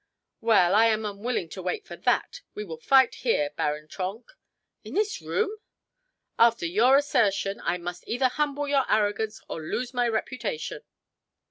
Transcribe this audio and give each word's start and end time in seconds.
"Well, 0.39 0.73
I 0.73 0.87
am 0.87 1.05
unwilling 1.05 1.47
to 1.49 1.61
wait 1.61 1.85
for 1.85 1.95
that. 1.95 2.41
We 2.55 2.63
will 2.63 2.79
fight 2.79 3.13
here, 3.21 3.51
Baron 3.55 3.87
Trenck." 3.87 4.31
"In 4.83 4.95
this 4.95 5.21
room?" 5.21 5.57
"After 6.39 6.65
your 6.65 6.97
assertion, 6.97 7.61
I 7.63 7.77
must 7.77 8.05
either 8.07 8.27
humble 8.29 8.67
your 8.67 8.91
arrogance 8.91 9.39
or 9.47 9.61
lose 9.61 9.93
my 9.93 10.07
reputation." 10.07 10.81